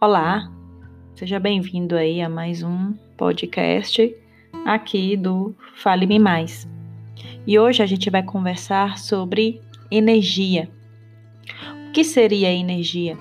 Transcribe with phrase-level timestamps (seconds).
[0.00, 0.48] Olá,
[1.16, 4.14] seja bem-vindo aí a mais um podcast
[4.64, 6.68] aqui do Fale-me Mais.
[7.44, 9.60] E hoje a gente vai conversar sobre
[9.90, 10.70] energia.
[11.88, 13.18] O que seria energia?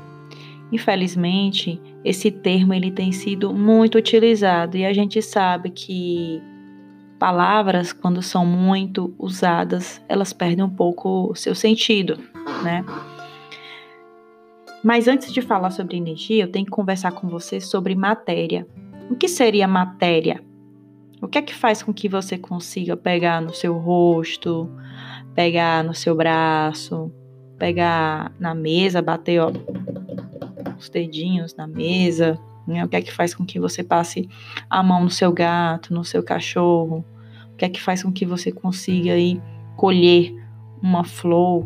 [0.71, 6.39] Infelizmente, esse termo ele tem sido muito utilizado e a gente sabe que
[7.18, 12.20] palavras quando são muito usadas, elas perdem um pouco o seu sentido,
[12.64, 12.86] né?
[14.83, 18.67] Mas antes de falar sobre energia, eu tenho que conversar com você sobre matéria.
[19.09, 20.43] O que seria matéria?
[21.21, 24.69] O que é que faz com que você consiga pegar no seu rosto,
[25.33, 27.11] pegar no seu braço,
[27.57, 29.51] pegar na mesa, bater ó,
[30.78, 32.39] os dedinhos na mesa?
[32.67, 32.86] Né?
[32.86, 34.30] O que é que faz com que você passe
[34.69, 37.03] a mão no seu gato, no seu cachorro?
[37.53, 39.41] O que é que faz com que você consiga aí
[39.75, 40.36] colher
[40.81, 41.66] uma flor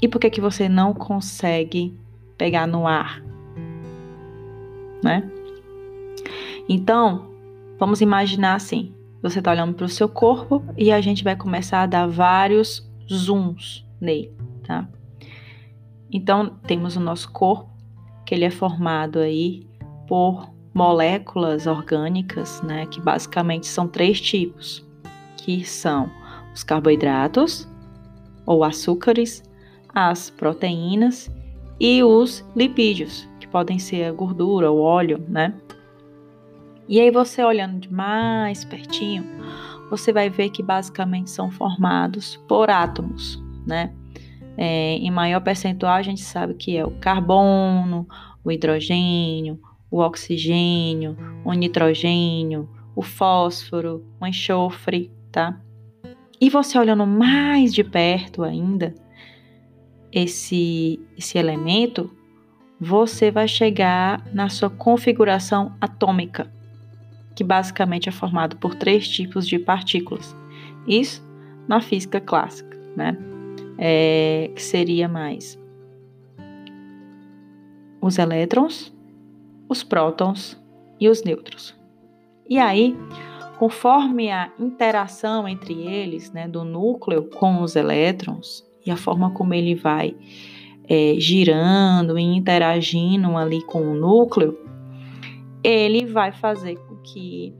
[0.00, 1.98] e por que que você não consegue
[2.36, 3.22] pegar no ar?
[5.02, 5.30] Né?
[6.68, 7.30] Então,
[7.78, 11.82] vamos imaginar assim: você está olhando para o seu corpo e a gente vai começar
[11.82, 14.32] a dar vários zooms nele,
[14.64, 14.88] tá?
[16.10, 17.70] Então, temos o nosso corpo,
[18.24, 19.66] que ele é formado aí
[20.06, 24.84] por moléculas orgânicas, né, que basicamente são três tipos,
[25.36, 26.10] que são
[26.52, 27.66] os carboidratos
[28.44, 29.42] ou açúcares,
[29.96, 31.34] as proteínas
[31.80, 35.54] e os lipídios, que podem ser a gordura, o óleo, né?
[36.86, 39.24] E aí você olhando de mais pertinho,
[39.88, 43.90] você vai ver que basicamente são formados por átomos, né?
[44.58, 48.06] É, em maior percentual a gente sabe que é o carbono,
[48.44, 49.58] o hidrogênio,
[49.90, 55.58] o oxigênio, o nitrogênio, o fósforo, o enxofre, tá?
[56.38, 58.94] E você olhando mais de perto ainda,
[60.16, 62.10] esse, esse elemento,
[62.80, 66.50] você vai chegar na sua configuração atômica,
[67.34, 70.34] que basicamente é formado por três tipos de partículas.
[70.88, 71.22] Isso
[71.68, 73.14] na física clássica, né?
[73.76, 75.58] É, que seria mais
[78.00, 78.90] os elétrons,
[79.68, 80.58] os prótons
[80.98, 81.78] e os nêutrons.
[82.48, 82.96] E aí,
[83.58, 89.52] conforme a interação entre eles, né, do núcleo com os elétrons, e a forma como
[89.52, 90.14] ele vai
[90.88, 94.56] é, girando e interagindo ali com o núcleo,
[95.62, 97.52] ele vai fazer com que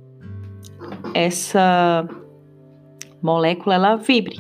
[1.13, 2.09] essa
[3.21, 4.39] molécula ela vibre.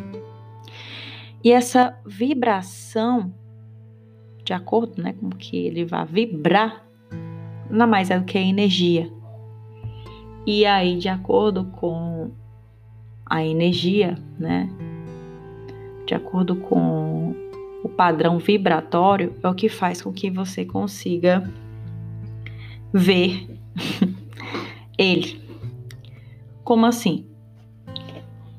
[1.43, 3.35] E essa vibração,
[4.45, 6.85] de acordo né, com que ele vai vibrar,
[7.69, 9.11] nada mais é do que a energia.
[10.47, 12.31] E aí, de acordo com
[13.25, 14.69] a energia, né,
[16.07, 17.35] de acordo com
[17.83, 21.53] o padrão vibratório, é o que faz com que você consiga
[22.93, 23.49] ver
[24.97, 25.41] ele.
[26.65, 27.27] Como assim?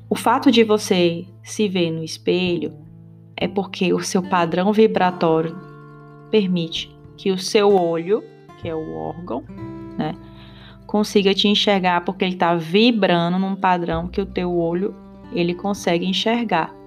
[0.08, 2.72] O fato de você se ver no espelho
[3.36, 5.56] é porque o seu padrão vibratório
[6.30, 8.22] permite que o seu olho,
[8.60, 9.44] que é o órgão,
[9.98, 10.14] né,
[10.86, 14.94] consiga te enxergar porque ele está vibrando num padrão que o teu olho
[15.32, 16.77] ele consegue enxergar.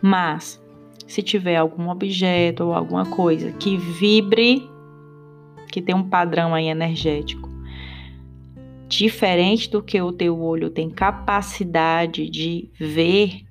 [0.00, 0.62] Mas
[1.06, 4.68] se tiver algum objeto ou alguma coisa que vibre,
[5.70, 7.48] que tem um padrão aí energético,
[8.88, 13.46] diferente do que o teu olho tem capacidade de ver,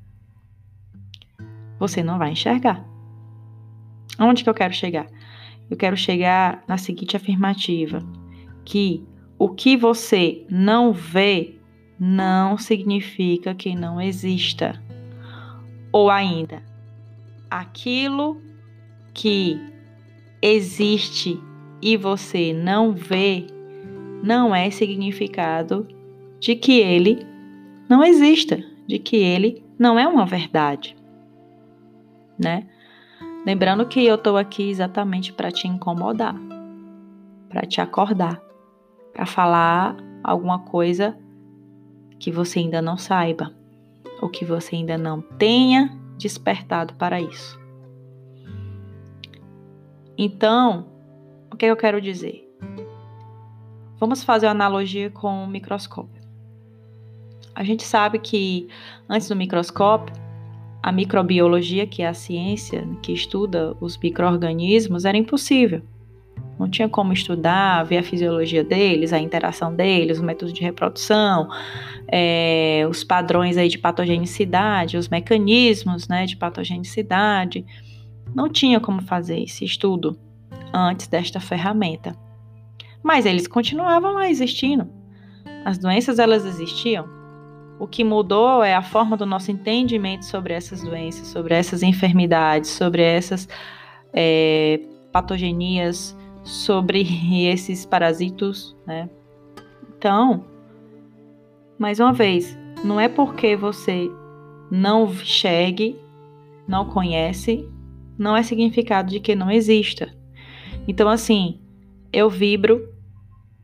[1.80, 2.86] você não vai enxergar.
[4.20, 5.08] Onde que eu quero chegar?
[5.70, 8.00] Eu quero chegar na seguinte afirmativa:
[8.66, 9.04] que
[9.38, 11.56] o que você não vê
[12.00, 14.82] não significa que não exista.
[15.98, 16.62] Ou ainda,
[17.50, 18.40] aquilo
[19.16, 19.60] que
[20.40, 21.42] existe
[21.82, 23.48] e você não vê
[24.22, 25.88] não é significado
[26.40, 27.26] de que ele
[27.90, 30.96] não exista, de que ele não é uma verdade,
[32.38, 32.68] né?
[33.44, 36.36] Lembrando que eu estou aqui exatamente para te incomodar,
[37.50, 38.40] para te acordar,
[39.12, 41.18] para falar alguma coisa
[42.20, 43.57] que você ainda não saiba
[44.22, 47.60] ou que você ainda não tenha despertado para isso.
[50.18, 50.88] Então,
[51.52, 52.44] o que eu quero dizer?
[54.00, 56.22] Vamos fazer uma analogia com o microscópio.
[57.54, 58.68] A gente sabe que
[59.10, 60.16] antes do microscópio,
[60.82, 65.82] a microbiologia, que é a ciência que estuda os microorganismos, era impossível.
[66.60, 71.48] Não tinha como estudar, ver a fisiologia deles, a interação deles, o método de reprodução,
[72.08, 77.66] é, os padrões aí de patogenicidade, os mecanismos né, de patogenicidade.
[78.34, 80.18] Não tinha como fazer esse estudo
[80.74, 82.16] antes desta ferramenta.
[83.04, 84.90] Mas eles continuavam lá existindo.
[85.64, 87.08] As doenças elas existiam.
[87.80, 92.72] O que mudou é a forma do nosso entendimento sobre essas doenças, sobre essas enfermidades,
[92.72, 93.48] sobre essas
[94.12, 94.80] é,
[95.12, 96.18] patogenias,
[96.48, 97.06] sobre
[97.48, 99.10] esses parasitos, né?
[99.98, 100.46] Então,
[101.78, 104.10] mais uma vez, não é porque você
[104.72, 106.00] não chegue,
[106.68, 107.68] não conhece,
[108.18, 110.10] não é significado de que não exista.
[110.88, 111.60] Então, assim,
[112.14, 112.88] eu vibro,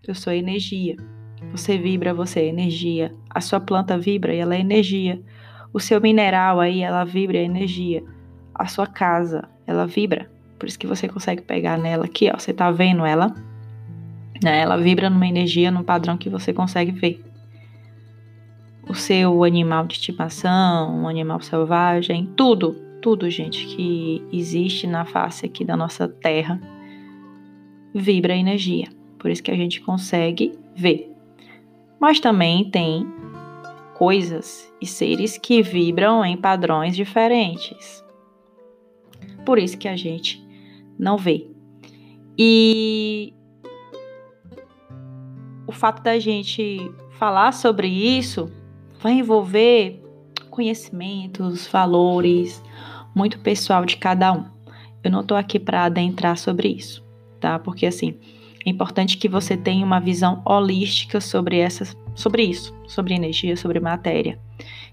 [0.08, 0.98] eu sou energia.
[1.52, 3.16] Você vibra, você é energia.
[3.30, 5.22] A sua planta vibra e ela é energia.
[5.72, 8.04] O seu mineral aí, ela vibra é energia.
[8.54, 10.33] A sua casa, ela vibra.
[10.64, 12.40] Por isso que você consegue pegar nela aqui, ó.
[12.40, 13.36] Você tá vendo ela?
[14.42, 14.62] Né?
[14.62, 17.22] Ela vibra numa energia, num padrão que você consegue ver.
[18.88, 25.46] O seu animal de estimação, um animal selvagem, tudo, tudo, gente, que existe na face
[25.46, 26.62] aqui da nossa terra,
[27.94, 28.88] vibra energia.
[29.20, 31.14] Por isso que a gente consegue ver.
[32.00, 33.06] Mas também tem
[33.96, 38.02] coisas e seres que vibram em padrões diferentes.
[39.46, 40.43] Por isso que a gente
[40.98, 41.48] não vê.
[42.38, 43.34] E
[45.68, 46.80] o fato da gente
[47.18, 48.52] falar sobre isso
[49.00, 50.02] vai envolver
[50.50, 52.64] conhecimentos, valores,
[53.16, 54.46] muito pessoal de cada um.
[55.04, 57.04] Eu não estou aqui para adentrar sobre isso,
[57.40, 57.60] tá?
[57.60, 58.18] Porque assim,
[58.66, 63.80] é importante que você tenha uma visão holística sobre essas, sobre isso, sobre energia, sobre
[63.80, 64.40] matéria.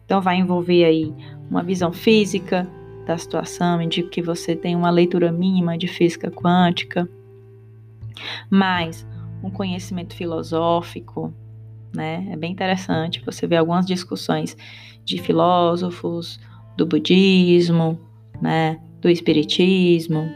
[0.04, 1.14] Então vai envolver aí
[1.48, 2.68] uma visão física
[3.10, 7.08] da situação, de que você tem uma leitura mínima de física quântica,
[8.48, 9.04] mais
[9.42, 11.34] um conhecimento filosófico,
[11.92, 12.28] né?
[12.30, 14.56] É bem interessante você ver algumas discussões
[15.04, 16.38] de filósofos,
[16.76, 17.98] do budismo,
[18.40, 20.32] né, do espiritismo,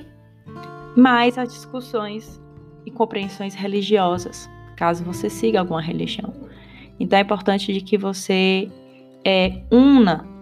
[0.97, 2.43] mais as discussões
[2.85, 6.35] e compreensões religiosas, caso você siga alguma religião.
[6.99, 8.69] Então é importante de que você
[9.25, 10.34] é, una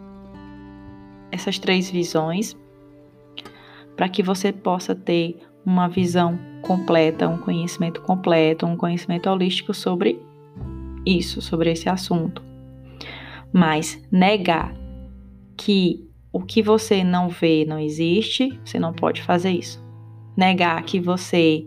[1.33, 2.57] essas três visões
[3.97, 10.21] para que você possa ter uma visão completa, um conhecimento completo, um conhecimento holístico sobre
[11.05, 12.43] isso, sobre esse assunto.
[13.53, 14.75] Mas negar
[15.57, 19.83] que o que você não vê não existe, você não pode fazer isso.
[20.37, 21.67] Negar que você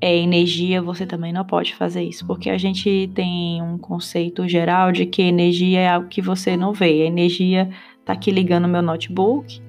[0.00, 4.90] é energia, você também não pode fazer isso, porque a gente tem um conceito geral
[4.90, 7.06] de que energia é algo que você não vê.
[7.06, 7.70] Energia
[8.04, 9.60] tá aqui ligando meu notebook,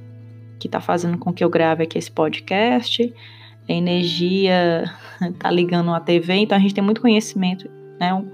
[0.59, 3.13] que tá fazendo com que eu grave aqui esse podcast.
[3.67, 4.85] A energia
[5.39, 7.69] tá ligando a TV, então a gente tem muito conhecimento,
[7.99, 8.13] né?
[8.13, 8.27] Um,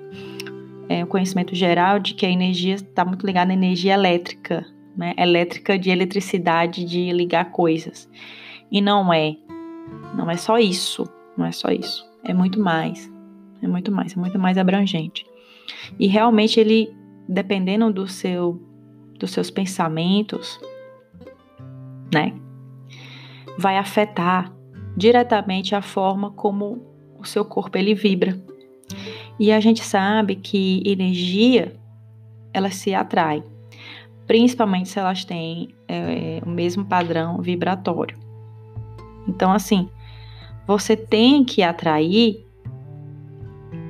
[0.88, 4.66] é, um conhecimento geral de que a energia está muito ligada à energia elétrica,
[4.98, 5.14] né?
[5.18, 8.10] Elétrica de eletricidade de ligar coisas.
[8.72, 9.36] E não é.
[10.16, 11.08] Não é só isso
[11.40, 12.06] não é só isso.
[12.24, 13.12] É muito mais.
[13.62, 15.26] É muito mais, é muito mais abrangente.
[15.98, 16.94] E realmente ele,
[17.28, 18.62] dependendo do seu
[19.20, 20.60] dos seus pensamentos,
[22.14, 22.34] né,
[23.58, 24.52] vai afetar
[24.96, 26.82] diretamente a forma como
[27.20, 28.40] o seu corpo ele vibra.
[29.40, 31.76] E a gente sabe que energia
[32.54, 33.44] ela se atrai,
[34.26, 38.18] principalmente se elas têm é, o mesmo padrão vibratório.
[39.28, 39.90] Então, assim,
[40.66, 42.46] você tem que atrair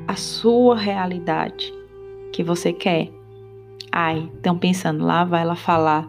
[0.07, 1.73] a sua realidade
[2.31, 3.18] que você quer.
[3.91, 6.07] Ai, estão pensando, lá vai ela falar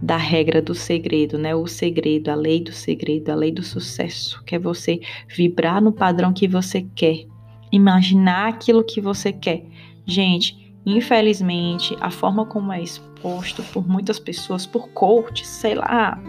[0.00, 1.54] da regra do segredo, né?
[1.54, 5.92] O segredo, a lei do segredo, a lei do sucesso, que é você vibrar no
[5.92, 7.26] padrão que você quer,
[7.72, 9.64] imaginar aquilo que você quer.
[10.04, 16.20] Gente, infelizmente, a forma como é exposto por muitas pessoas, por coaches, sei lá,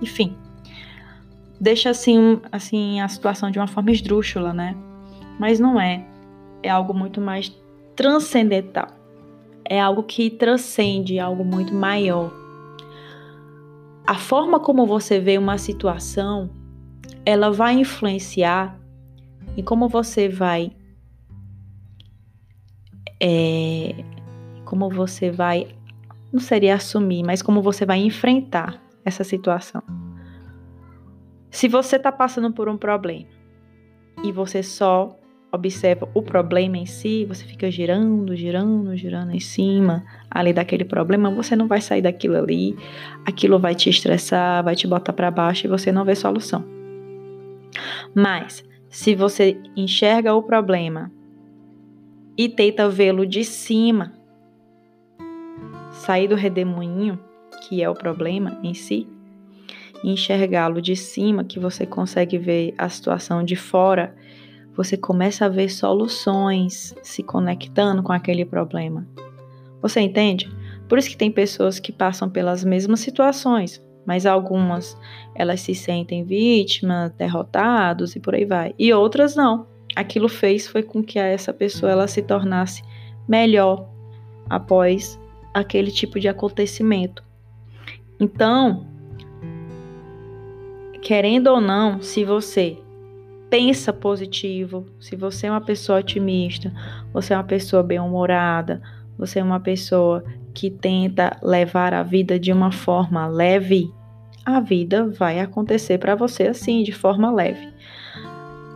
[0.00, 0.36] enfim,
[1.60, 4.74] deixa assim, assim a situação de uma forma esdrúxula, né?
[5.38, 6.04] Mas não é.
[6.62, 7.54] É algo muito mais
[7.94, 8.95] transcendental.
[9.68, 12.32] É algo que transcende, algo muito maior.
[14.06, 16.48] A forma como você vê uma situação,
[17.24, 18.78] ela vai influenciar
[19.56, 20.70] em como você vai
[23.20, 23.94] é,
[24.64, 25.74] como você vai
[26.32, 29.82] não seria assumir, mas como você vai enfrentar essa situação.
[31.50, 33.26] Se você está passando por um problema
[34.22, 35.18] e você só
[35.52, 41.30] observa o problema em si, você fica girando, girando, girando em cima ali daquele problema,
[41.30, 42.76] você não vai sair daquilo ali,
[43.24, 46.64] aquilo vai te estressar, vai te botar para baixo e você não vê solução.
[48.14, 51.10] Mas se você enxerga o problema
[52.36, 54.12] e tenta vê-lo de cima,
[55.90, 57.18] sair do redemoinho,
[57.62, 59.08] que é o problema em si,
[60.04, 64.14] enxergá-lo de cima, que você consegue ver a situação de fora,
[64.76, 69.06] você começa a ver soluções se conectando com aquele problema.
[69.80, 70.50] Você entende?
[70.88, 74.96] Por isso que tem pessoas que passam pelas mesmas situações, mas algumas
[75.34, 78.74] elas se sentem vítimas, derrotados e por aí vai.
[78.78, 79.66] E outras não.
[79.94, 82.82] Aquilo fez foi com que essa pessoa ela se tornasse
[83.26, 83.88] melhor
[84.48, 85.18] após
[85.54, 87.24] aquele tipo de acontecimento.
[88.20, 88.86] Então,
[91.00, 92.78] querendo ou não, se você
[93.50, 96.72] pensa positivo, se você é uma pessoa otimista,
[97.12, 98.82] você é uma pessoa bem-humorada,
[99.16, 103.92] você é uma pessoa que tenta levar a vida de uma forma leve,
[104.44, 107.68] a vida vai acontecer para você assim, de forma leve.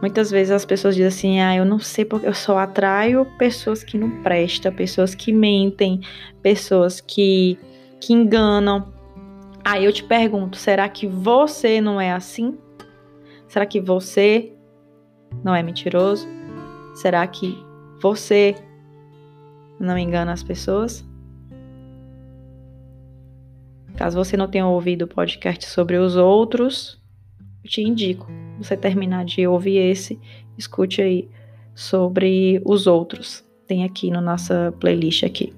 [0.00, 3.84] Muitas vezes as pessoas dizem assim: "Ah, eu não sei porque eu só atraio pessoas
[3.84, 6.00] que não prestam, pessoas que mentem,
[6.42, 7.58] pessoas que
[8.00, 8.92] que enganam".
[9.62, 12.56] Aí eu te pergunto, será que você não é assim?
[13.46, 14.54] Será que você
[15.42, 16.28] não é mentiroso?
[16.94, 17.56] Será que
[18.00, 18.54] você
[19.78, 21.04] não engana as pessoas?
[23.96, 27.00] Caso você não tenha ouvido o podcast sobre os outros,
[27.62, 28.26] eu te indico
[28.58, 30.18] você terminar de ouvir esse,
[30.56, 31.28] escute aí
[31.74, 33.44] sobre os outros.
[33.66, 35.52] Tem aqui na no nossa playlist aqui.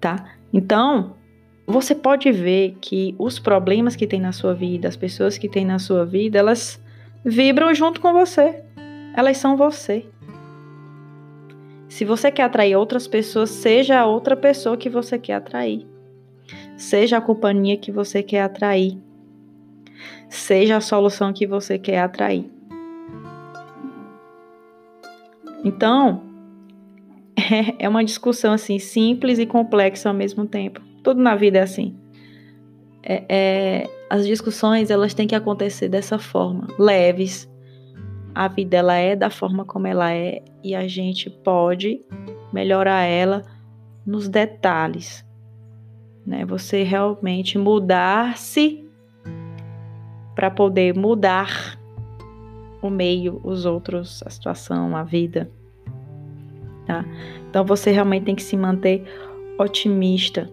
[0.00, 0.34] Tá?
[0.52, 1.14] Então,
[1.66, 5.64] você pode ver que os problemas que tem na sua vida, as pessoas que tem
[5.64, 6.82] na sua vida, elas
[7.24, 8.62] vibram junto com você.
[9.16, 10.06] Elas são você.
[11.88, 15.86] Se você quer atrair outras pessoas, seja a outra pessoa que você quer atrair.
[16.76, 18.98] Seja a companhia que você quer atrair.
[20.28, 22.50] Seja a solução que você quer atrair.
[25.64, 26.22] Então,
[27.78, 30.80] é uma discussão assim simples e complexa ao mesmo tempo.
[31.02, 31.96] Tudo na vida é assim.
[33.02, 37.50] É, é, as discussões elas têm que acontecer dessa forma, leves.
[38.32, 42.00] A vida ela é da forma como ela é e a gente pode
[42.52, 43.42] melhorar ela
[44.06, 45.26] nos detalhes,
[46.24, 46.44] né?
[46.44, 48.88] Você realmente mudar-se
[50.36, 51.76] para poder mudar
[52.80, 55.50] o meio, os outros, a situação, a vida,
[56.86, 57.04] tá?
[57.50, 59.02] Então você realmente tem que se manter
[59.58, 60.48] otimista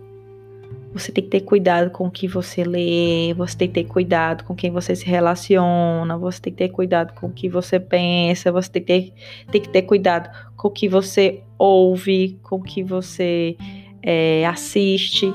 [0.93, 4.43] você tem que ter cuidado com o que você lê, você tem que ter cuidado
[4.43, 8.51] com quem você se relaciona, você tem que ter cuidado com o que você pensa,
[8.51, 9.13] você tem que ter,
[9.51, 13.55] tem que ter cuidado com o que você ouve, com o que você
[14.03, 15.33] é, assiste.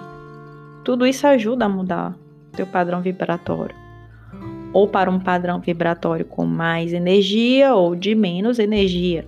[0.84, 2.14] Tudo isso ajuda a mudar
[2.52, 3.74] teu padrão vibratório.
[4.74, 9.26] Ou para um padrão vibratório com mais energia ou de menos energia.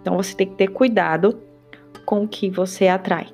[0.00, 1.38] Então você tem que ter cuidado
[2.06, 3.26] com o que você atrai.